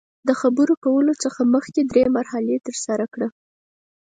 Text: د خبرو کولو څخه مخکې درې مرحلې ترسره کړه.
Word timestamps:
د 0.27 0.29
خبرو 0.41 0.73
کولو 0.85 1.13
څخه 1.23 1.41
مخکې 1.53 1.81
درې 1.91 2.03
مرحلې 2.17 2.55
ترسره 2.67 3.05
کړه. 3.13 3.27